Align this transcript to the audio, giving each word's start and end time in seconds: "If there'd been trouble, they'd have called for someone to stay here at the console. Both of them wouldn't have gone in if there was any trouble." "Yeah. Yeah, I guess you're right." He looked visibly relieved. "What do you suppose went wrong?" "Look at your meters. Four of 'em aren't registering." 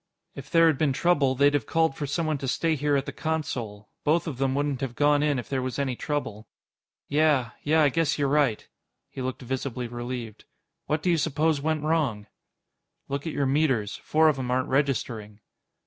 "If 0.33 0.49
there'd 0.49 0.79
been 0.79 0.93
trouble, 0.93 1.35
they'd 1.35 1.53
have 1.53 1.67
called 1.67 1.95
for 1.95 2.07
someone 2.07 2.39
to 2.39 2.47
stay 2.47 2.73
here 2.73 2.95
at 2.95 3.05
the 3.05 3.11
console. 3.11 3.87
Both 4.03 4.25
of 4.25 4.39
them 4.39 4.55
wouldn't 4.55 4.81
have 4.81 4.95
gone 4.95 5.21
in 5.21 5.37
if 5.37 5.47
there 5.47 5.61
was 5.61 5.77
any 5.77 5.95
trouble." 5.95 6.47
"Yeah. 7.07 7.51
Yeah, 7.61 7.83
I 7.83 7.89
guess 7.89 8.17
you're 8.17 8.27
right." 8.27 8.67
He 9.11 9.21
looked 9.21 9.43
visibly 9.43 9.87
relieved. 9.87 10.45
"What 10.87 11.03
do 11.03 11.11
you 11.11 11.17
suppose 11.19 11.61
went 11.61 11.83
wrong?" 11.83 12.25
"Look 13.09 13.27
at 13.27 13.33
your 13.33 13.45
meters. 13.45 13.97
Four 13.97 14.27
of 14.27 14.39
'em 14.39 14.49
aren't 14.49 14.69
registering." 14.69 15.39